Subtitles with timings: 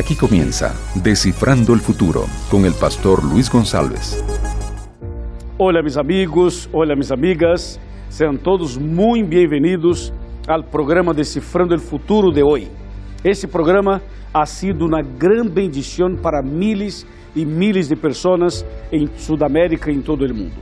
[0.00, 4.24] Aquí comienza Descifrando el Futuro con el pastor Luis González.
[5.58, 7.78] Hola mis amigos, hola mis amigas,
[8.08, 10.10] sean todos muy bienvenidos
[10.48, 12.66] al programa Descifrando el Futuro de hoy.
[13.22, 14.00] Este programa
[14.32, 20.02] ha sido una gran bendición para miles y miles de personas en Sudamérica y en
[20.02, 20.56] todo el mundo.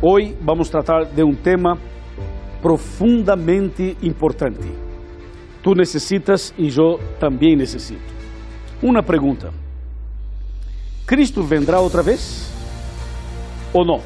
[0.00, 1.76] Hoy vamos a tratar de un tema
[2.62, 4.68] profundamente importante.
[5.60, 8.15] Tú necesitas y yo también necesito.
[8.82, 9.50] Una pergunta:
[11.06, 12.50] ¿Cristo vendrá outra vez
[13.72, 14.02] ou não?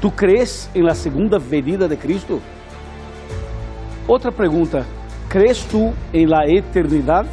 [0.00, 2.40] ¿Tú crees en la segunda venida de Cristo?
[4.06, 4.84] Outra pergunta:
[5.28, 7.24] ¿crees tú en la eternidad?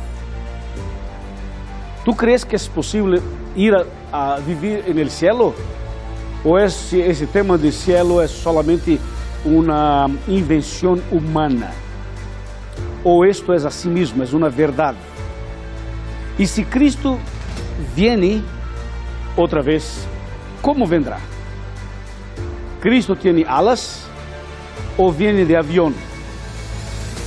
[2.05, 3.19] ¿Tú crees que es posible
[3.55, 5.53] ir a, a vivir en el cielo?
[6.43, 8.97] ¿O ese, ese tema de cielo es solamente
[9.43, 11.71] una invención humana?
[13.03, 14.95] ¿O esto es así mismo, es una verdad?
[16.37, 17.17] E se Cristo
[17.95, 18.43] viene
[19.37, 20.05] outra vez,
[20.61, 21.19] como vendrá?
[22.81, 24.05] Cristo tem alas
[24.97, 25.93] ou viene de avião?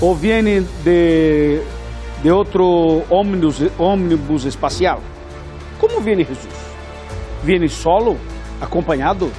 [0.00, 1.62] Ou viene de,
[2.22, 5.00] de outro ônibus, ônibus espacial?
[5.80, 6.54] Como viene Jesus?
[7.42, 8.18] Viene solo,
[8.60, 9.32] acompanhado?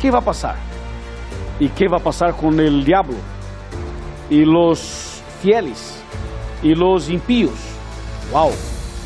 [0.00, 0.58] Que vai passar?
[1.60, 3.14] E que vai passar com o diabo?
[4.28, 6.02] E os fieles?
[6.62, 7.69] E os impíos?
[8.32, 8.52] Uau,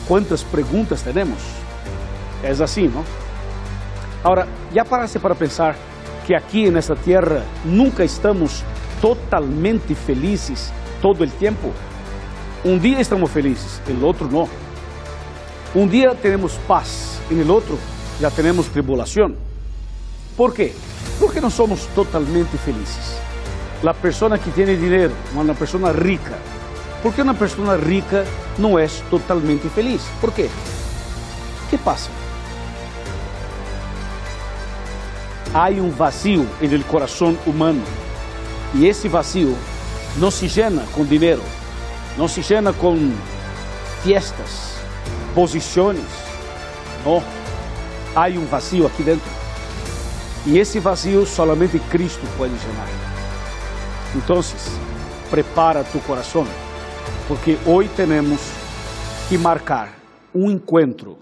[0.07, 1.41] quantas perguntas temos?
[2.43, 3.03] É assim, não?
[4.23, 5.77] Agora, já paraste para pensar
[6.27, 8.63] que aqui nesta terra nunca estamos
[9.01, 11.73] totalmente felizes todo o tempo?
[12.63, 14.49] Um dia estamos felizes, o outro não.
[15.75, 17.79] Um dia temos paz, e no outro
[18.21, 19.35] já temos tribulação.
[20.37, 20.75] Por quê?
[21.19, 23.19] Porque não somos totalmente felizes.
[23.87, 26.39] A pessoa que tem dinheiro, uma pessoa rica,
[27.05, 28.27] porque uma pessoa rica
[28.59, 30.01] não é totalmente feliz.
[30.23, 30.49] Por quê?
[31.67, 32.09] O que passa?
[35.53, 37.85] Há um vazio no coração humano
[38.73, 39.55] e esse vazio
[40.17, 41.43] não se llena com dinheiro,
[42.17, 43.13] não se llena com
[44.03, 44.79] fiestas,
[45.35, 46.01] posições.
[47.05, 47.23] Não.
[48.17, 49.31] Há um vazio aqui dentro.
[50.47, 52.89] E esse vazio solamente Cristo pode llenar.
[54.15, 54.43] Então,
[55.31, 56.47] prepara tu coração
[57.27, 58.41] porque hoje temos
[59.29, 59.95] que marcar
[60.35, 61.19] um encontro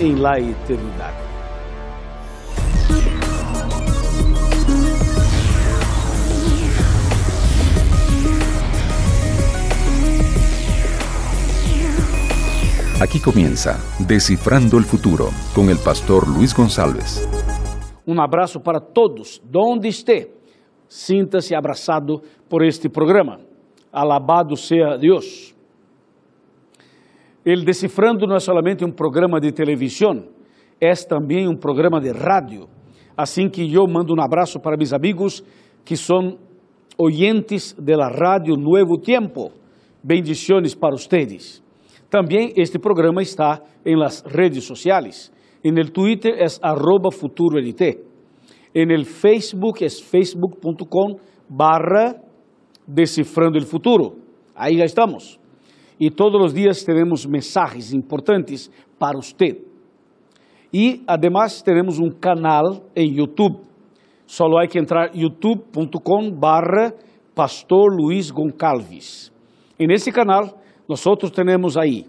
[0.00, 1.24] em la eternidade.
[13.00, 17.28] Aquí comienza Descifrando el Futuro con el pastor Luis González.
[18.06, 20.30] Um abraço para todos, donde esté.
[20.88, 23.40] Sinta-se abraçado por este programa.
[23.94, 25.54] Alabado seja Deus.
[27.46, 30.24] Ele Decifrando não é somente um programa de televisão,
[30.80, 32.66] é também um programa de rádio.
[33.16, 35.44] Assim que eu mando um abraço para meus amigos
[35.84, 36.38] que são
[36.98, 39.52] oyentes da rádio Nuevo Tempo.
[40.02, 41.62] Bendiciones para ustedes.
[42.10, 45.32] Também este programa está em las redes sociais.
[45.62, 47.80] En el Twitter é arroba futurolt.
[48.74, 51.18] En el Facebook é facebook.com
[51.48, 52.20] barra
[52.86, 54.18] Decifrando el Futuro.
[54.54, 55.38] Aí já estamos.
[55.98, 59.60] E todos os dias teremos mensagens importantes para você.
[60.72, 63.60] E, además, teremos um canal em YouTube.
[64.26, 66.92] Só há que entrar youtube.com barra
[67.34, 69.32] Pastor Luiz Goncalves.
[69.78, 70.58] E nesse canal,
[70.88, 71.02] nós
[71.32, 72.06] temos aí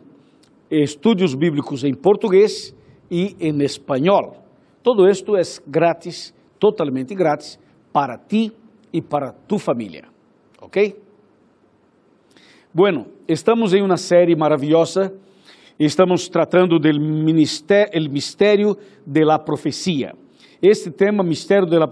[0.70, 2.76] estudos bíblicos em português
[3.10, 4.44] e em espanhol.
[4.82, 7.60] Todo isto é grátis, totalmente grátis,
[7.94, 8.52] para ti
[8.92, 10.15] e para tu família.
[10.66, 10.78] ¿Ok?
[12.74, 15.14] Bueno, estamos em uma série maravilhosa
[15.78, 16.90] estamos tratando do
[17.34, 19.44] mistério, el mistério de la.
[20.62, 21.88] Este tema, mistério de la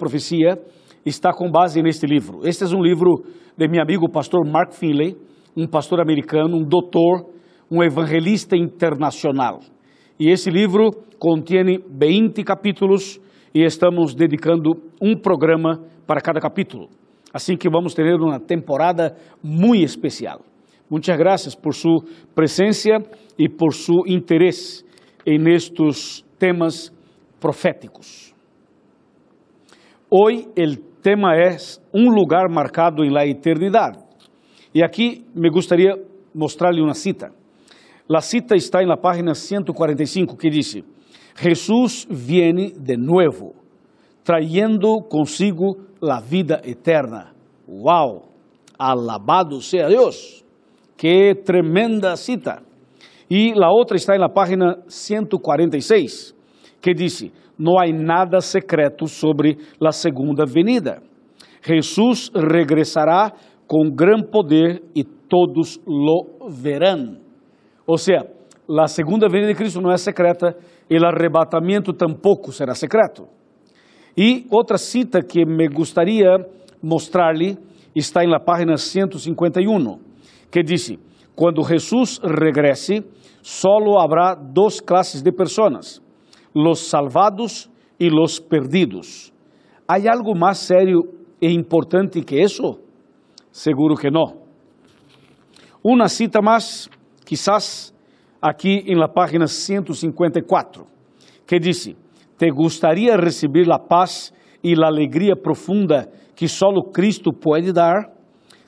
[1.05, 2.47] está com base neste livro.
[2.47, 3.23] Este é um livro
[3.57, 5.15] de meu amigo pastor Mark Finley,
[5.55, 7.29] um pastor americano, um doutor,
[7.69, 9.59] um evangelista internacional.
[10.19, 13.19] E esse livro contém 20 capítulos
[13.53, 14.71] e estamos dedicando
[15.01, 17.02] um programa para cada capítulo.
[17.33, 20.41] Assim que vamos ter uma temporada muito especial.
[20.89, 22.03] Muitas graças por sua
[22.35, 22.91] presença
[23.39, 24.85] e por seu interesse
[25.25, 26.93] em estes temas
[27.39, 28.33] proféticos.
[30.09, 31.57] Hoje o tema é
[31.91, 33.97] um lugar marcado em la eternidade.
[34.75, 35.95] E aqui me gostaria
[36.35, 37.31] mostrar-lhe uma cita.
[38.13, 40.77] A cita está na página 145 que diz:
[41.35, 43.55] Jesus viene de novo,
[44.23, 47.33] trayendo consigo la vida eterna.
[47.65, 48.23] ¡Wow!
[48.77, 50.43] Alabado sea Dios.
[50.97, 52.61] ¡Qué tremenda cita!
[53.29, 56.35] E a outra está na página 146,
[56.81, 61.01] que diz: Não há nada secreto sobre a segunda venida.
[61.65, 63.31] Jesus regressará
[63.65, 67.17] com gran poder e todos lo verão.
[67.87, 68.27] Ou seja,
[68.69, 70.55] a segunda venida de Cristo não é secreta,
[70.89, 73.25] e o arrebatamento tampouco será secreto.
[74.15, 76.37] E outra cita que me gostaria
[76.81, 77.57] mostrar-lhe
[77.95, 79.99] está na página 151,
[80.51, 80.95] que diz:
[81.35, 83.03] Quando Jesus regresse,
[83.41, 86.01] solo habrá duas classes de pessoas:
[86.53, 87.69] los salvados
[87.99, 89.33] e los perdidos.
[89.87, 91.01] Há algo mais sério
[91.41, 92.79] e importante que isso?
[93.51, 94.43] Seguro que não.
[95.83, 96.89] Uma cita mais,
[97.25, 97.93] quizás
[98.41, 100.85] aqui em la página 154,
[101.47, 101.95] que diz:
[102.43, 108.11] Te gostaria receber a paz e a alegria profunda que solo Cristo pode dar?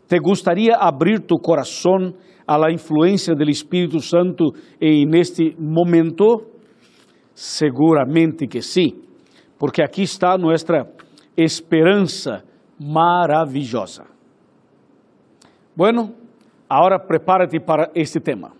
[0.07, 2.13] Te gostaria abrir tu coração
[2.47, 6.45] a la influência do Espírito Santo em este momento?
[7.33, 8.93] Seguramente que sim,
[9.59, 10.87] porque aqui está nossa
[11.35, 12.45] esperança
[12.79, 14.05] maravilhosa.
[15.75, 16.15] Bueno,
[16.69, 18.53] agora prepárate para este tema.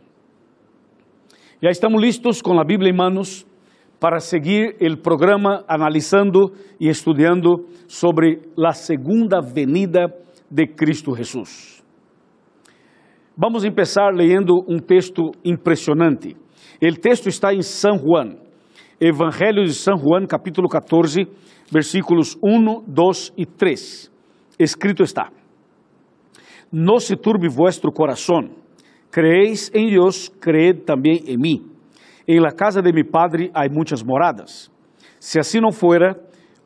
[1.63, 3.47] Já estamos listos com a Bíblia em manos
[4.05, 10.13] para seguir o programa analisando e estudando sobre a segunda venida
[10.47, 11.83] de Cristo Jesus.
[13.35, 16.37] Vamos começar lendo um texto impressionante.
[16.79, 18.35] O texto está em São Juan,
[19.01, 21.27] Evangelho de São Juan, capítulo 14,
[21.71, 24.11] versículos 1, 2 e 3.
[24.59, 25.31] Escrito está:
[26.71, 28.51] No se turbe vuestro corazón,
[29.09, 31.74] creéis en Dios, creed también en mí.
[32.27, 34.71] En la casa de mi padre hay muchas moradas.
[35.19, 36.15] Si así no fuera,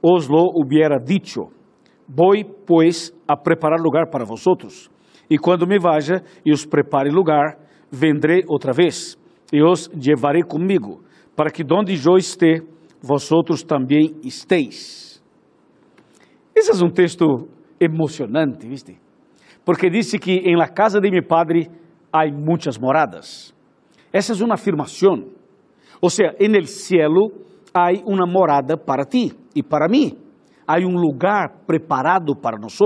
[0.01, 1.50] os lo hubiera dicho.
[2.07, 4.89] Voy pues a preparar lugar para vosotros.
[5.27, 7.59] Y cuando me vaya y os prepare lugar,
[7.91, 9.17] vendré otra vez
[9.51, 11.01] y os llevaré conmigo,
[11.35, 12.61] para que donde yo esté,
[13.01, 15.21] vosotros también estéis.
[16.56, 17.47] Esse é um texto
[17.79, 18.97] emocionante, ¿viste?
[19.63, 21.69] Porque disse que em la casa de mi padre
[22.11, 23.56] há muitas moradas.
[24.11, 25.29] Essa é uma afirmação.
[26.01, 27.31] Ou seja, en el cielo
[27.74, 30.18] há uma morada para ti e para mim.
[30.66, 32.78] Há um lugar preparado para nós.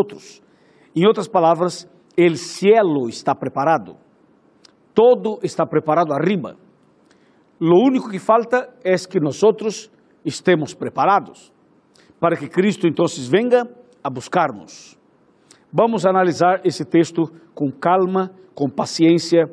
[0.96, 3.98] Em outras palavras, el cielo está preparado.
[4.94, 6.56] Todo está preparado arriba.
[7.60, 9.42] Lo único que falta é que nós
[10.26, 11.52] estemos preparados
[12.20, 13.68] para que Cristo então venga
[14.04, 14.98] a buscarmos.
[15.72, 17.24] Vamos analisar esse texto
[17.54, 19.46] com calma, com paciência,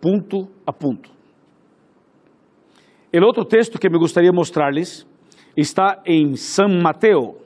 [0.00, 1.13] ponto a ponto.
[3.16, 5.06] O outro texto que me gostaria mostrar-lhes
[5.56, 7.36] está em São Mateus,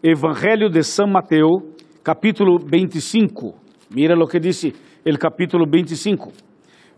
[0.00, 1.64] Evangelho de São Mateus,
[2.04, 3.56] capítulo 25.
[3.90, 6.30] Mira o que diz o capítulo 25,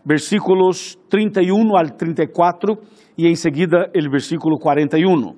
[0.05, 2.77] versículos 31 al 34
[3.17, 5.35] e em seguida o versículo 41.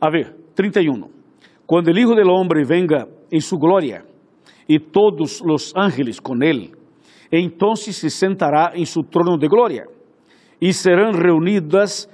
[0.00, 1.10] A ver, 31.
[1.66, 4.02] Quando o Hijo del Hombre venga em sua glória
[4.66, 6.72] e todos os ángeles com ele,
[7.30, 9.94] entonces se sentará em su trono de glória
[10.60, 12.08] e serão reunidas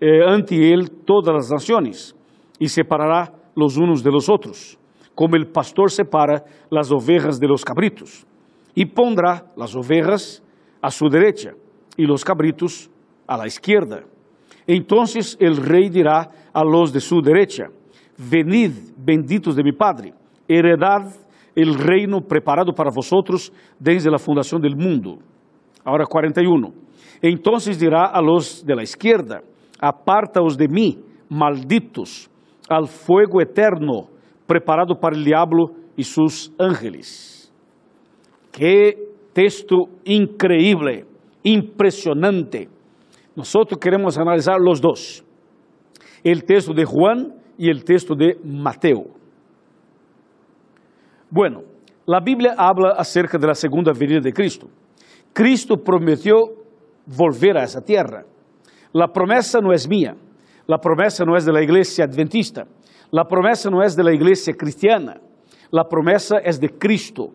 [0.00, 2.14] eh, ante ele todas as nações
[2.60, 4.78] e separará los unos de los outros,
[5.14, 8.26] como el pastor separa las ovejas de los cabritos,
[8.76, 10.42] e pondrá las ovejas
[10.80, 11.54] a su derecha
[11.96, 12.88] e los cabritos
[13.26, 14.04] a la izquierda.
[14.66, 17.68] Entonces el rey dirá a los de su derecha,
[18.16, 20.14] venid, benditos de mi Padre,
[20.46, 21.12] heredad
[21.54, 25.18] el reino preparado para vosotros desde la fundación del mundo.
[25.84, 26.87] Ahora 41.
[27.20, 29.42] Entonces dirá a los de la izquierda,
[29.80, 32.30] apartaos de mí, malditos,
[32.68, 34.08] al fuego eterno
[34.46, 37.52] preparado para el diablo y sus ángeles.
[38.52, 38.96] Qué
[39.32, 41.04] texto increíble,
[41.42, 42.68] impresionante.
[43.36, 45.24] Nosotros queremos analizar los dos.
[46.24, 49.04] El texto de Juan y el texto de Mateo.
[51.30, 51.62] Bueno,
[52.06, 54.66] la Biblia habla acerca de la segunda venida de Cristo.
[55.32, 56.36] Cristo prometió
[57.08, 58.24] volver a esa tierra.
[58.92, 60.14] La promesa no es mía,
[60.66, 62.66] la promesa no es de la iglesia adventista,
[63.10, 65.20] la promesa no es de la iglesia cristiana,
[65.70, 67.32] la promesa es de Cristo.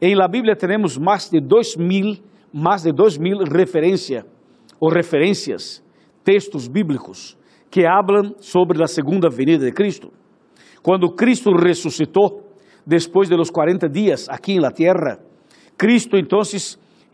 [0.00, 4.24] En la Biblia tenemos más de dos mil, más de dos mil referencias
[4.80, 5.82] ou referências,
[6.24, 7.38] textos bíblicos
[7.70, 10.12] que hablam sobre a segunda venida de Cristo.
[10.82, 12.44] Quando Cristo ressuscitou,
[12.86, 15.18] depois de los 40 dias aqui na terra,
[15.76, 16.16] Cristo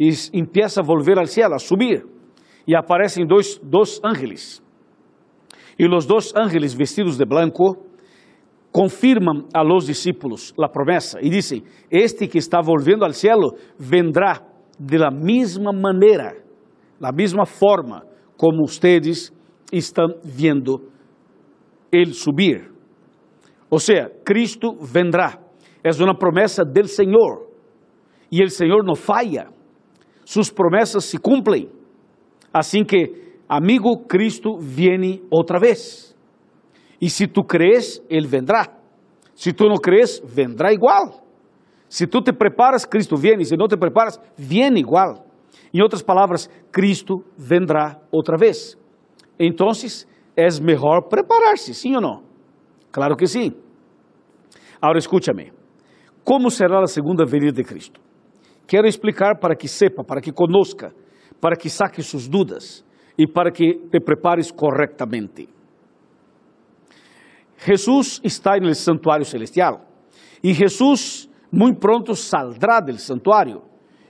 [0.00, 2.07] então empieza a volver ao céu, a subir,
[2.66, 4.62] e aparecem dois, dois ángeles.
[5.78, 7.76] E os dois ángeles vestidos de branco
[8.73, 13.37] confirmam a los discípulos a promessa e dizem: Este que está volvendo ao céu
[13.78, 14.40] vendrá
[14.78, 16.37] de la mesma maneira
[16.99, 18.04] la misma forma
[18.37, 19.33] como ustedes
[19.73, 20.90] están viendo
[21.90, 22.71] Ele subir.
[23.71, 25.38] Ou seja, Cristo vendrá.
[25.83, 27.49] É uma promessa del Senhor.
[28.30, 29.49] E o Senhor não falha.
[30.30, 31.68] Suas promessas se cumprem.
[32.54, 36.16] Assim que, amigo, Cristo viene outra vez.
[37.00, 38.68] E se tu crees, Ele vendrá.
[39.34, 41.26] Se tu não crees, vendrá igual.
[41.88, 43.44] Se tu te preparas, Cristo viene.
[43.44, 45.26] Se não te preparas, viene igual.
[45.75, 48.78] Em outras palavras, Cristo vendrá outra vez.
[49.37, 49.66] Então,
[50.37, 52.22] é melhor preparar-se, sim ou não?
[52.92, 53.52] Claro que sim.
[54.80, 55.52] Agora escúchame.
[56.22, 58.00] Como será a segunda venida de Cristo?
[58.70, 60.94] Quero explicar para que sepa, para que conozca,
[61.40, 62.84] para que saque suas dúvidas
[63.18, 65.48] e para que te prepares corretamente.
[67.58, 69.88] Jesus está no santuário celestial
[70.40, 73.60] e Jesus muito pronto saldrá do santuário.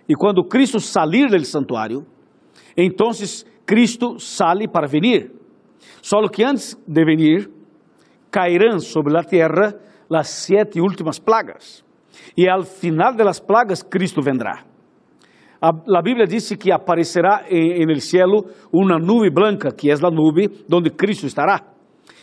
[0.07, 2.07] E quando Cristo salir do santuário,
[2.77, 3.13] então
[3.65, 5.33] Cristo sale para venir.
[6.03, 7.51] Só que antes de venir,
[8.31, 9.75] cairão sobre a terra
[10.11, 11.83] as sete últimas plagas.
[12.37, 14.65] E ao final das plagas, Cristo vendrá.
[15.61, 20.49] A, Bíblia diz que aparecerá em, el cielo uma nube branca, que é a nube
[20.73, 21.61] onde Cristo estará.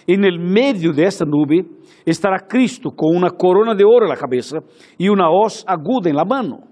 [0.08, 1.64] E no meio dessa nube
[2.06, 4.58] estará Cristo com uma corona de ouro na cabeça
[4.98, 6.64] e uma hoz aguda em la mano.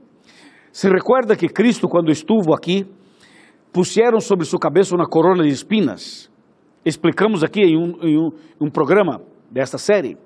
[0.71, 2.85] Se recuerda que Cristo, quando estuvo aqui,
[3.71, 6.31] puseram sobre sua cabeça uma corona de espinas.
[6.83, 8.29] Explicamos aqui em um,
[8.59, 10.17] um programa desta série.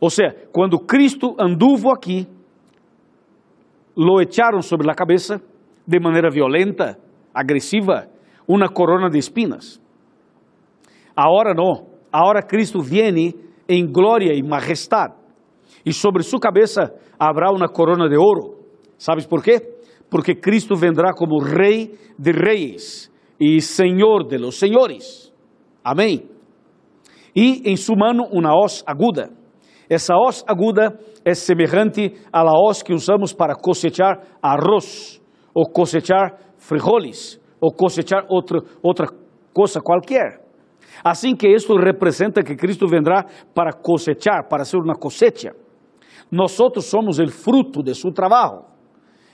[0.00, 2.26] Ou seja, quando Cristo anduvo aqui,
[3.96, 5.40] lo echaram sobre a cabeça
[5.86, 6.98] de maneira violenta,
[7.32, 8.08] agressiva,
[8.46, 9.80] uma corona de espinas.
[11.16, 11.86] Agora não.
[12.12, 13.34] Agora Cristo viene
[13.68, 15.14] em glória e majestade.
[15.84, 18.58] E sobre sua cabeça haverá uma corona de ouro.
[18.98, 19.60] Sabes por quê?
[20.10, 23.10] Porque Cristo vendrá como Rei de reis
[23.40, 25.32] e Senhor de los senhores.
[25.84, 26.28] Amém.
[27.34, 29.30] E em sua mano uma hoz aguda.
[29.88, 35.22] Essa hoz aguda é semelhante à hoz que usamos para cosechar arroz,
[35.54, 39.06] ou cosechar frijoles, ou cosechar outra, outra
[39.52, 40.44] coisa qualquer.
[41.04, 43.24] Assim que isto representa que Cristo vendrá
[43.54, 45.52] para cosechar, para ser uma cosecha.
[46.30, 48.64] Nós somos o fruto de seu trabalho.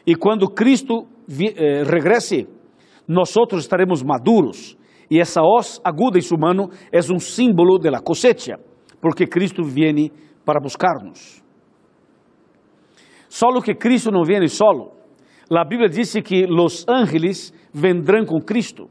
[0.07, 2.49] E quando Cristo eh, regrese,
[3.09, 4.77] nós estaremos maduros,
[5.11, 8.59] e essa hoz aguda em sua mano é um símbolo da cosecha,
[9.01, 10.11] porque Cristo viene
[10.45, 11.43] para buscar-nos.
[13.29, 14.93] Solo que Cristo não viene solo.
[15.51, 18.89] A Bíblia diz que os ángeles vendrão com Cristo.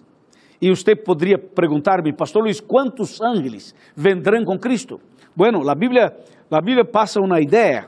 [0.62, 5.00] E você poderia perguntar-me, Pastor Luiz, quantos ángeles vendrão com Cristo?
[5.36, 6.13] Bueno, a Bíblia,
[6.51, 7.88] a Bíblia passa uma ideia,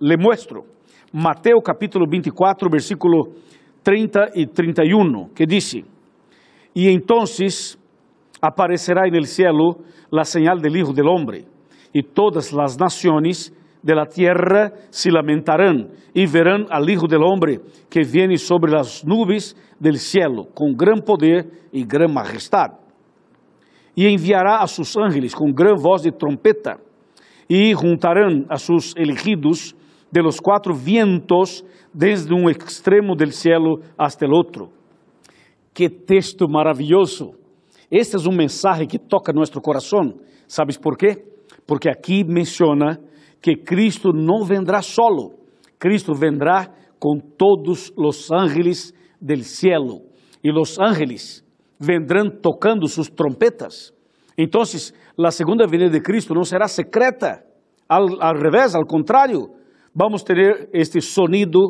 [0.00, 0.64] le muestro.
[1.12, 3.34] Mateus capítulo 24, versículo
[3.82, 5.84] 30 e 31, que diz:
[6.74, 7.78] y entonces
[8.40, 9.78] aparecerá en el cielo
[10.10, 11.44] la señal del Hijo del Hombre,
[11.94, 17.60] y todas las naciones de la tierra se lamentarán y verán al Hijo del Hombre
[17.88, 22.72] que viene sobre las nubes del cielo con gran poder y gran majestad.
[23.94, 26.78] Y enviará a sus ángeles con gran voz de trompeta
[27.46, 29.76] y juntarán a sus elegidos
[30.10, 34.70] de los cuatro vientos desde un extremo del cielo hasta el otro.
[35.72, 37.34] Que texto maravilhoso!
[37.90, 40.14] Este é um mensagem que toca nosso coração.
[40.48, 41.33] ¿Sabes por quê?
[41.66, 42.98] Porque aqui menciona
[43.40, 45.34] que Cristo não vendrá solo.
[45.78, 46.68] Cristo vendrá
[46.98, 50.02] com todos os ángeles del cielo.
[50.42, 51.44] E os ángeles
[51.78, 53.92] vendrão tocando suas trompetas.
[54.36, 57.44] Então, a segunda venida de Cristo não será secreta.
[57.88, 59.50] Al, al revés, al contrário,
[59.94, 61.60] vamos ter este sonido,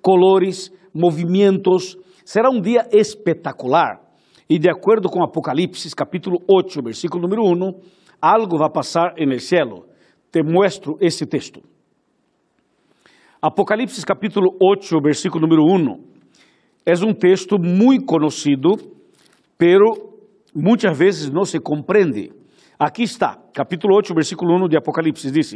[0.00, 4.00] colores, movimentos, Será um dia espetacular.
[4.48, 7.72] E de acordo com Apocalipse, capítulo 8, versículo número 1,
[8.22, 9.86] algo vai passar en el cielo.
[10.30, 11.60] Te muestro esse texto.
[13.40, 16.12] Apocalipse capítulo 8, versículo número 1.
[16.86, 18.70] É um texto muito conhecido,
[19.58, 20.16] pero
[20.54, 22.30] muitas vezes não se compreende.
[22.78, 25.54] Aqui está, capítulo 8, versículo 1 de Apocalipse, diz: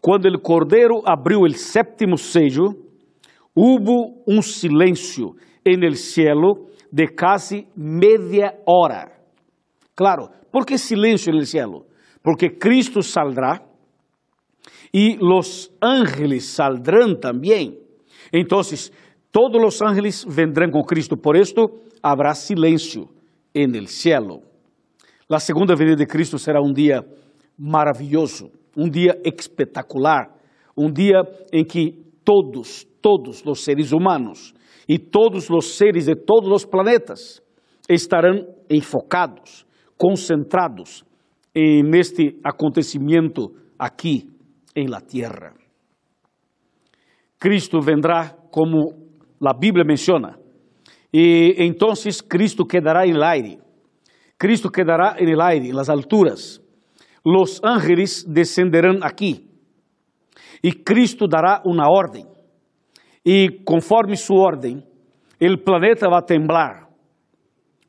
[0.00, 2.74] Quando o cordeiro abriu o sétimo sello,
[3.54, 9.12] hubo um silêncio en el cielo de casi media hora.
[9.94, 11.86] Claro, ¿por qué silencio en el cielo?
[12.26, 13.62] Porque Cristo saldrá
[14.90, 17.78] y los ángeles saldrán también.
[18.32, 18.92] Entonces,
[19.30, 21.14] todos los ángeles vendrán con Cristo.
[21.16, 23.06] Por esto habrá silencio
[23.54, 24.40] en el cielo.
[25.28, 27.00] La segunda venida de Cristo será un día
[27.58, 30.34] maravilloso, un día espectacular,
[30.74, 31.20] un día
[31.52, 34.52] en que todos, todos los seres humanos
[34.88, 37.40] e todos os seres de todos os planetas
[37.88, 39.64] estarão enfocados,
[39.96, 41.05] concentrados
[41.82, 44.28] neste acontecimento aqui
[44.74, 45.54] em la tierra.
[47.38, 48.92] Cristo vendrá como
[49.42, 50.38] a Bíblia menciona,
[51.12, 51.92] e então
[52.28, 53.58] Cristo quedará em el aire.
[54.38, 56.60] Cristo quedará en el aire, en las alturas.
[57.24, 59.48] Los ángeles descenderán aquí.
[60.62, 62.26] E Cristo dará uma ordem.
[63.24, 64.84] E conforme sua ordem,
[65.40, 66.88] o planeta vai temblar,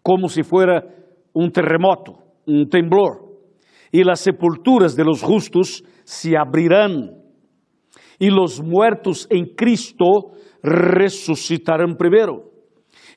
[0.02, 0.84] como se fuera
[1.36, 2.14] um terremoto,
[2.48, 3.27] um temblor.
[3.92, 7.16] E as sepulturas de los justos se abrirán.
[8.20, 10.32] E los muertos em Cristo
[10.64, 12.52] ressuscitarão primeiro.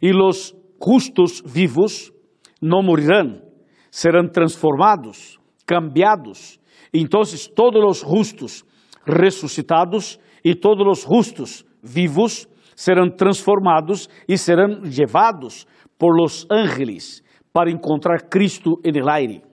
[0.01, 2.13] E los justos vivos
[2.61, 3.43] não morirão,
[3.91, 6.59] serão transformados, cambiados.
[6.93, 7.23] Então,
[7.55, 8.65] todos os justos
[9.07, 15.67] ressuscitados e todos os justos vivos serão transformados e serão levados
[15.99, 17.23] por los ángeles
[17.53, 19.50] para encontrar Cristo en el aire.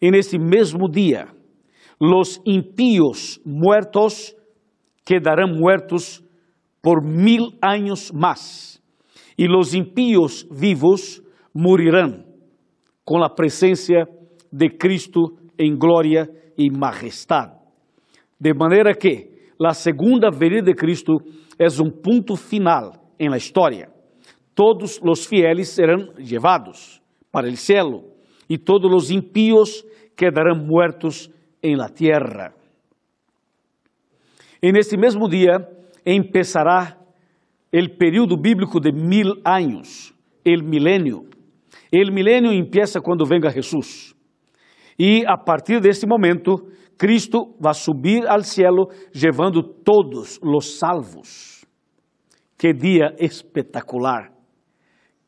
[0.00, 1.28] En ese mesmo dia,
[2.00, 4.36] los impíos muertos
[5.04, 6.22] quedarão muertos
[6.80, 8.80] por mil anos mais,
[9.36, 12.24] e los impíos vivos morirão
[13.04, 14.06] com a presença
[14.52, 17.56] de Cristo em glória e majestade.
[18.40, 21.16] De maneira que a segunda venida de Cristo
[21.58, 23.90] é um ponto final em la história.
[24.54, 27.02] Todos os fieles serão levados
[27.32, 28.04] para o cielo
[28.48, 29.84] e todos os impíos
[30.16, 31.30] quedarão muertos
[31.62, 32.54] em la tierra.
[34.62, 35.58] E nesse mesmo dia
[36.04, 36.96] empezará
[37.72, 40.12] o período bíblico de mil anos,
[40.46, 41.28] o milênio.
[41.92, 44.14] O milênio empieza quando venga Jesus.
[44.98, 46.56] E a partir desse momento,
[46.98, 51.64] Cristo vai subir ao cielo levando todos os salvos.
[52.58, 54.32] Que dia espetacular!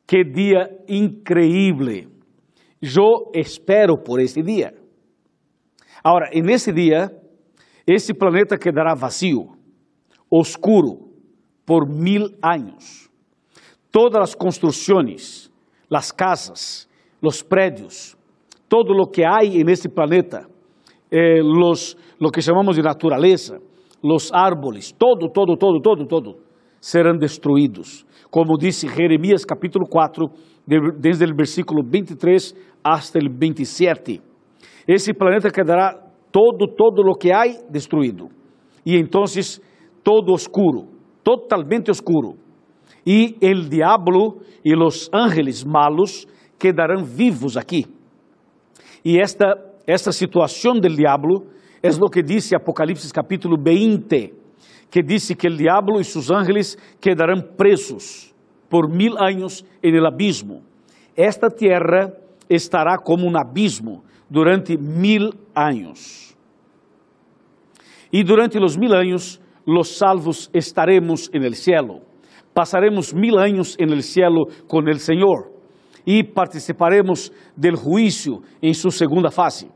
[0.05, 2.19] Que dia increíble!
[2.81, 4.75] Eu espero por esse dia.
[6.03, 7.11] Agora, nesse dia,
[7.87, 9.51] esse planeta quedará vazio,
[10.31, 11.11] oscuro,
[11.66, 13.11] por mil anos.
[13.93, 15.51] Todas as construções,
[15.90, 16.88] las casas,
[17.21, 18.16] los prédios,
[18.69, 20.49] todo lo que hay en este planeta,
[21.11, 23.59] eh, los, lo que chamamos de natureza,
[24.03, 26.50] los árboles, todo, todo, todo, todo, todo,
[26.81, 28.07] serão destruídos.
[28.31, 30.27] Como disse Jeremias capítulo 4,
[30.99, 34.21] desde o versículo 23 hasta o 27.
[34.88, 35.95] Esse planeta quedará
[36.33, 38.29] todo, todo lo que há destruído.
[38.87, 39.25] E então
[40.03, 40.88] todo oscuro,
[41.23, 42.37] totalmente oscuro
[43.07, 46.27] e el diablo e los ángeles malos
[46.59, 47.87] quedarão vivos aqui.
[49.05, 49.47] E esta,
[49.87, 51.47] esta situação del diablo
[51.83, 54.35] é o que diz Apocalipse capítulo 20,
[54.90, 58.35] que diz que el diablo e seus ángeles quedarão presos
[58.68, 60.62] por mil anos en el abismo.
[61.16, 62.12] Esta tierra
[62.48, 66.37] estará como um abismo durante mil anos.
[68.12, 72.11] E durante os mil anos, los salvos estaremos en el cielo
[72.53, 75.53] Passaremos mil anos en el cielo con el Señor
[76.05, 79.70] y participaremos del juicio en su segunda fase.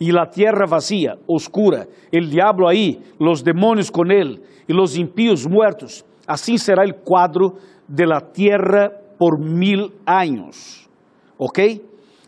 [0.00, 5.46] Y la tierra vacía, oscura, el diablo ahí, los demonios con él y los impíos
[5.46, 6.04] muertos.
[6.26, 7.54] Así será el cuadro
[7.86, 10.88] de la tierra por mil años.
[11.36, 11.58] ¿Ok?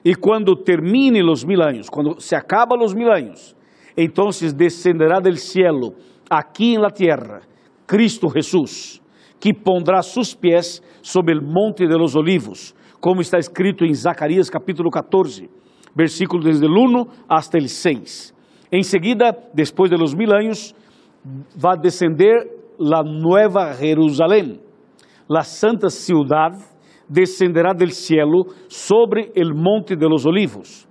[0.04, 3.56] E quando termine os mil anos, quando se acaba os mil anos,
[3.96, 5.94] então descenderá del cielo,
[6.28, 7.42] aqui em la tierra,
[7.86, 9.02] Cristo Jesus
[9.42, 14.48] que pondrá sus pés sobre o monte de los olivos, como está escrito em Zacarias
[14.48, 15.50] capítulo 14,
[15.94, 18.34] versículo desde el 1 hasta el 6.
[18.70, 20.74] Em seguida, depois de los mil anos,
[21.54, 24.58] vai descender la nueva Jerusalém,
[25.28, 26.52] la santa ciudad
[27.08, 30.88] descenderá del cielo sobre el monte de los olivos,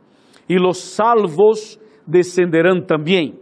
[0.48, 3.34] e los salvos descenderão também.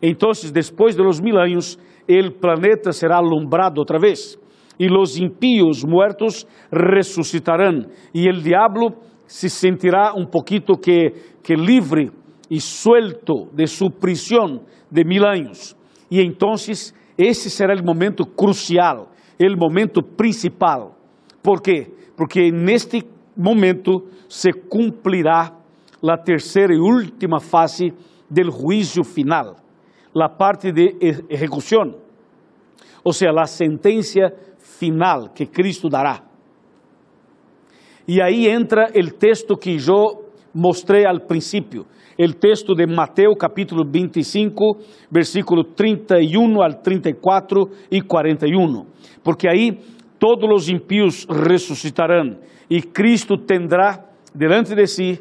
[0.00, 4.38] Então, depois de los mil anos, el planeta será alumbrado outra vez
[4.80, 8.96] e los impíos muertos resucitarán, e el diablo
[9.30, 12.10] se sentirá um poquito que, que livre
[12.50, 15.76] e suelto de su prisión de mil anos.
[16.10, 20.96] E entonces esse será o momento crucial, o momento principal.
[21.40, 21.92] ¿Por quê?
[22.16, 25.54] Porque neste momento se cumprirá
[26.02, 27.94] a terceira e última fase
[28.28, 29.56] del juízo final,
[30.12, 30.96] a parte de
[31.30, 31.94] execução,
[33.04, 36.29] ou seja, a sentença final que Cristo dará.
[38.12, 41.86] E aí entra o texto que eu mostrei al princípio,
[42.18, 48.84] o texto de Mateus capítulo 25, versículo 31 al 34 e 41,
[49.22, 49.78] porque aí
[50.18, 52.36] todos os impíos ressuscitarão
[52.68, 55.20] e Cristo tendrá delante de si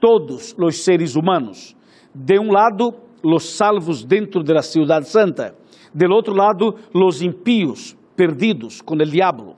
[0.00, 1.76] todos os seres humanos.
[2.14, 5.54] De um lado, os salvos dentro da cidade santa,
[5.94, 9.54] del outro lado, os impíos perdidos com o diabo.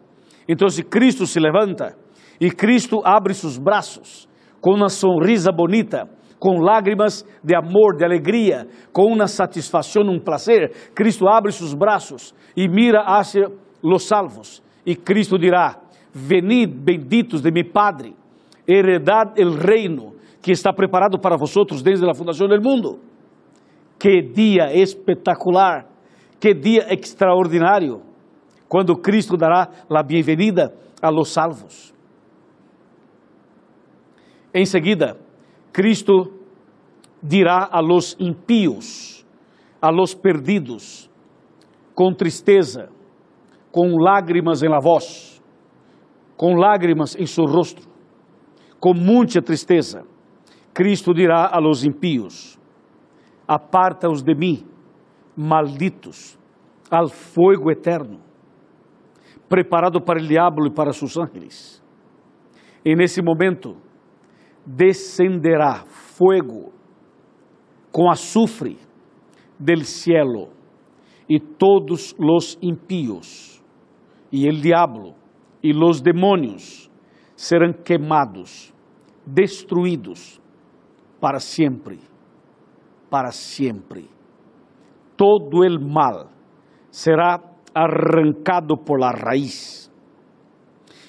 [0.49, 2.03] Então, Cristo se levanta
[2.41, 4.29] e Cristo abre seus braços
[4.61, 10.73] com uma sonrisa bonita, com lágrimas de amor, de alegria, com uma satisfação, um prazer.
[10.95, 13.49] Cristo abre seus braços e mira hacia
[13.83, 14.63] los salvos.
[14.85, 15.79] E Cristo dirá:
[16.13, 18.15] Venid, benditos de mi Padre,
[18.67, 23.01] heredad el reino que está preparado para vosotros desde a fundação do mundo.
[23.99, 25.87] Que dia espetacular,
[26.39, 28.03] que dia extraordinário,
[28.69, 31.94] quando Cristo dará a bem-vinda a los salvos.
[34.55, 35.19] Em seguida,
[35.73, 36.33] Cristo
[37.21, 39.27] dirá a los impíos,
[39.83, 41.11] a los perdidos,
[41.93, 42.89] com tristeza,
[43.73, 45.43] com lágrimas em la voz,
[46.37, 47.83] com lágrimas em seu rosto,
[48.79, 50.05] com muita tristeza,
[50.73, 52.57] Cristo dirá a los impíos:
[53.49, 54.65] Aparta-os de mim,
[55.37, 56.39] malditos,
[56.89, 58.21] al fogo eterno,
[59.49, 61.83] preparado para o diabo e para seus ángeles.
[62.85, 63.77] E nesse momento,
[64.67, 66.73] descenderá fuego
[67.93, 68.79] com azufre
[69.59, 70.51] del cielo
[71.29, 73.63] e todos los impíos
[74.33, 75.15] e el diablo
[75.63, 76.91] e los demônios
[77.37, 78.73] serão queimados,
[79.27, 80.41] destruídos
[81.21, 81.99] para sempre,
[83.09, 84.09] para sempre.
[85.17, 86.31] Todo el mal
[86.91, 87.41] será
[87.75, 89.91] arrancado por la raiz.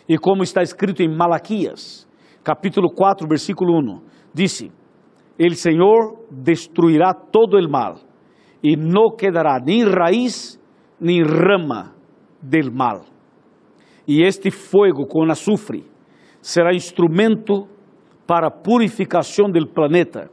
[0.07, 2.04] E como está escrito em Malaquias,
[2.45, 4.71] capítulo 4, versículo 1, disse:
[5.37, 7.95] El Senhor destruirá todo el mal
[8.63, 10.61] e não quedará nem raiz
[11.01, 11.95] nem rama
[12.41, 13.01] del mal.
[14.07, 15.83] E este fogo com azufre
[16.39, 17.67] será instrumento
[18.27, 20.29] para purificação del planeta.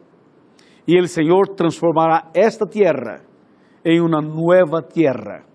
[0.87, 3.25] E el Senhor transformará esta tierra
[3.85, 5.47] em uma nova tierra.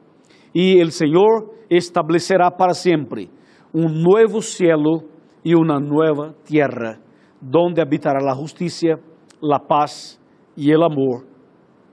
[0.56, 3.30] E el Senhor estabelecerá para sempre
[3.74, 5.17] um novo cielo
[5.48, 6.98] y una nueva tierra
[7.40, 9.00] donde habitará la justicia,
[9.40, 10.20] la paz
[10.58, 11.24] y el amor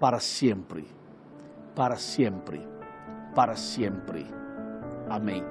[0.01, 0.83] para siempre,
[1.73, 2.67] para siempre,
[3.33, 4.25] para siempre.
[5.09, 5.45] Amém.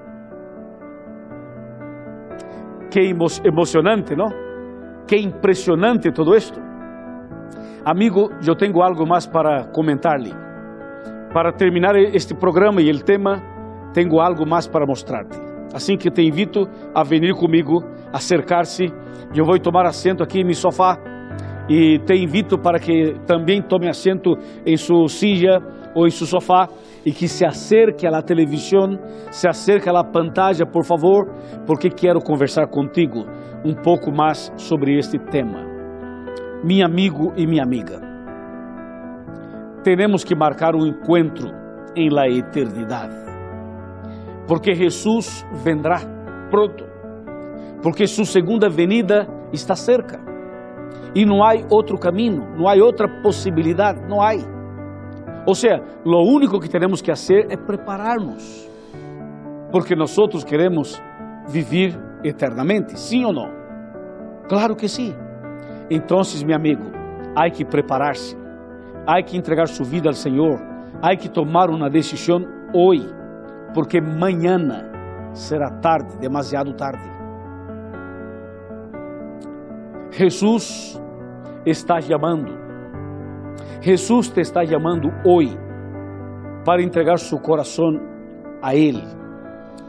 [2.92, 4.28] Que emo emocionante, não?
[5.08, 6.60] Que impressionante todo esto.
[7.86, 10.34] Amigo, eu tenho algo mais para comentar-lhe.
[11.34, 13.42] Para terminar este programa e o tema,
[13.94, 15.43] tenho algo mais para mostrar-te.
[15.74, 17.84] Assim que te invito a vir comigo,
[18.14, 18.86] acercar-se.
[19.36, 20.98] Eu vou tomar assento aqui em sofá
[21.68, 25.60] e te invito para que também tome assento em sua silla
[25.96, 26.68] ou em seu sofá
[27.04, 29.00] e que se acerque à televisão,
[29.32, 31.28] se acerque à pantalla, por favor,
[31.66, 33.26] porque quero conversar contigo
[33.66, 35.66] um pouco mais sobre este tema.
[36.64, 38.00] Meu amigo e minha amiga,
[39.84, 41.50] temos que marcar um encontro
[41.96, 43.23] em la eternidade
[44.48, 46.00] porque Jesus vendrá
[46.50, 46.86] pronto,
[47.82, 50.20] porque sua segunda venida está cerca
[51.16, 54.34] e não há outro caminho, não há outra possibilidade, não há.
[55.46, 58.70] Ou seja, o único que temos que fazer é preparar-nos,
[59.72, 61.02] porque nós queremos
[61.48, 63.50] viver eternamente, sim ou não?
[64.48, 65.14] Claro que sim.
[65.90, 66.84] Então, meu amigo,
[67.36, 68.38] há que preparar-se,
[69.06, 70.60] há que entregar sua vida ao Senhor,
[71.02, 73.23] há que tomar uma decisão hoje
[73.74, 74.92] porque mañana
[75.34, 77.12] será tarde, demasiado tarde.
[80.12, 81.02] Jesus
[81.66, 82.52] está chamando,
[83.82, 85.58] Jesus te está chamando hoje
[86.64, 88.00] para entregar seu coração
[88.62, 89.04] a Ele,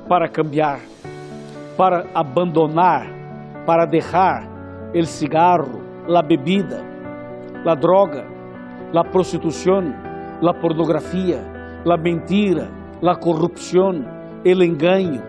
[0.09, 0.81] para cambiar,
[1.77, 3.07] para abandonar,
[3.67, 4.49] para deixar
[4.95, 6.83] o cigarro, a bebida,
[7.67, 8.25] a droga,
[8.95, 9.83] a prostituição,
[10.43, 11.41] a pornografia,
[11.85, 12.69] a mentira,
[13.03, 14.05] la corrupção,
[14.45, 15.23] el engaño,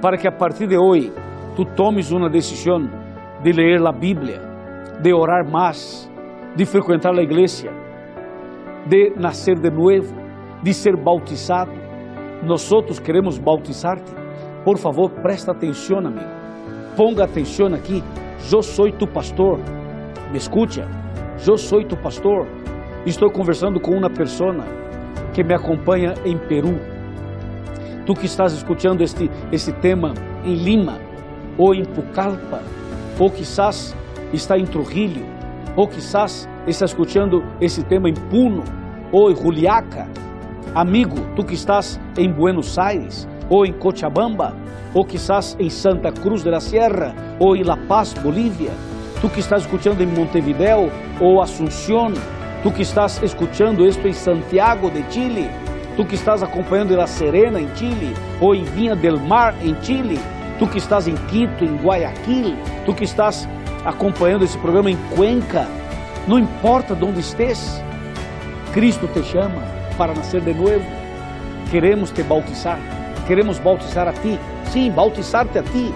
[0.00, 1.12] para que a partir de hoje
[1.54, 2.88] tu tomes uma decisão
[3.42, 4.40] de ler a Bíblia,
[5.00, 6.10] de orar mais,
[6.54, 7.70] de frequentar a igreja,
[8.86, 10.14] de nascer de novo,
[10.62, 11.72] de ser bautizado.
[12.42, 12.68] Nós
[13.02, 14.12] queremos bautizar-te.
[14.64, 16.26] Por favor, presta atenção, amigo.
[16.96, 18.02] Ponga atenção aqui.
[18.52, 19.58] Eu sou tu pastor.
[20.30, 20.82] Me escute.
[21.46, 22.46] Eu sou tu pastor.
[23.04, 24.64] Estou conversando com uma pessoa
[25.32, 26.95] que me acompanha em Peru
[28.06, 30.14] Tu que estás escutando este, este tema
[30.44, 31.00] em Lima,
[31.58, 32.62] ou em Pucallpa,
[33.18, 33.96] ou quizás
[34.32, 35.26] está em Trujillo,
[35.74, 38.62] ou quizás está escutando esse tema em Puno,
[39.10, 40.06] ou em Juliaca.
[40.72, 44.54] Amigo, tu que estás em Buenos Aires, ou em Cochabamba,
[44.94, 48.70] ou quizás em Santa Cruz de la Sierra, ou em La Paz, Bolívia.
[49.20, 52.12] Tu que estás escutando em Montevideo ou Asunción,
[52.62, 55.50] tu que estás escutando isto em Santiago de Chile,
[55.96, 60.20] tu que estás acompanhando La Serena, em Chile, ou em Vinha del Mar, em Chile,
[60.58, 63.48] tu que estás em Quito, em Guayaquil, tu que estás
[63.84, 65.66] acompanhando esse programa em Cuenca,
[66.28, 67.82] não importa de onde estés,
[68.72, 69.62] Cristo te chama
[69.96, 70.84] para nascer de novo.
[71.70, 72.78] Queremos te bautizar,
[73.26, 74.38] queremos bautizar a ti,
[74.70, 75.92] sim, bautizar-te a ti,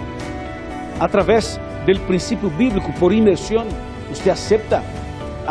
[0.99, 3.67] através do princípio bíblico por imersão.
[4.09, 4.83] Você acepta?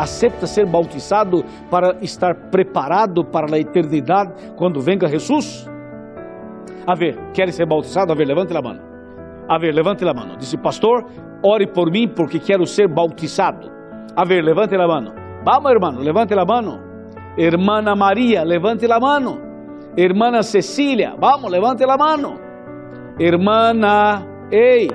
[0.00, 5.68] Acepta ser bautizado para estar preparado para a eternidade quando venga Jesus?
[6.86, 8.10] A ver, quer ser bautizado?
[8.10, 8.78] A ver, levante a mão.
[9.46, 10.38] A ver, levante a mão.
[10.38, 11.04] Disse, pastor,
[11.44, 13.70] ore por mim porque quero ser bautizado.
[14.16, 15.12] A ver, levante a mão.
[15.44, 16.80] Vamos, hermano, levante a mão.
[17.36, 19.38] Hermana María, levante a mão.
[19.98, 22.40] Hermana Cecília, vamos, levante a mão.
[23.18, 24.88] Hermana, ei,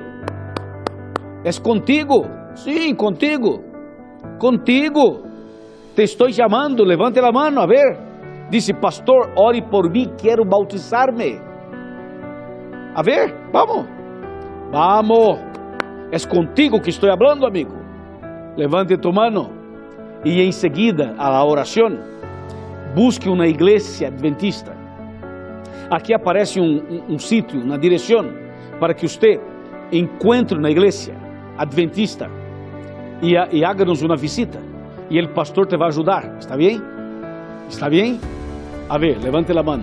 [1.44, 2.26] é contigo?
[2.56, 3.75] Sim, contigo.
[4.38, 5.22] Contigo.
[5.94, 7.98] Te estou chamando, levante a mão, a ver.
[8.50, 11.40] Disse, pastor, ore por mim, quero bautizar-me.
[12.94, 13.86] A ver, vamos.
[14.70, 15.38] Vamos.
[16.12, 17.74] É contigo que estou falando, amigo.
[18.56, 19.50] Levante tu mano.
[20.24, 21.98] E em seguida, a oração,
[22.94, 24.76] busque uma igreja adventista.
[25.90, 28.32] Aqui aparece um, um, um sítio na direção
[28.78, 29.40] para que você
[29.92, 31.14] encontre na igreja
[31.56, 32.28] adventista
[33.22, 34.60] e, e haga-nos uma visita.
[35.08, 36.36] E o pastor te vai ajudar.
[36.38, 36.82] ¿Está bem?
[37.68, 38.20] ¿Está bem?
[38.88, 39.80] A ver, levante a mão.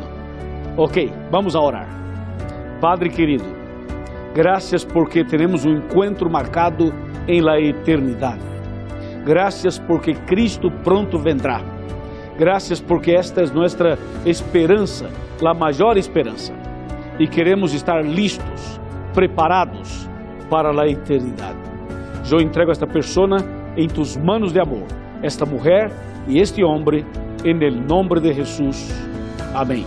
[0.78, 1.88] Ok, vamos a orar.
[2.82, 3.46] Padre querido,
[4.34, 6.94] graças porque temos um encontro marcado
[7.28, 8.42] em la eternidade.
[9.26, 11.62] Graças porque Cristo pronto vendrá.
[12.38, 15.10] Graças porque esta é nossa esperança,
[15.46, 16.54] a maior esperança.
[17.20, 18.80] E queremos estar listos,
[19.14, 20.10] preparados
[20.50, 21.73] para a eternidade.
[22.32, 23.38] Eu entrego esta pessoa
[23.78, 24.88] em tus manos de amor,
[25.22, 25.92] esta mulher
[26.28, 27.06] e este homem,
[27.44, 28.92] em el nombre de Jesus.
[29.54, 29.86] Amém.